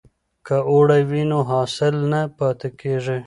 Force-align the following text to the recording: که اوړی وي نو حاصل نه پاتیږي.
که 0.45 0.55
اوړی 0.71 1.01
وي 1.09 1.23
نو 1.31 1.39
حاصل 1.49 1.95
نه 2.11 2.21
پاتیږي. 2.37 3.17